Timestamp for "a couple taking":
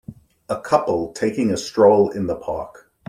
0.49-1.51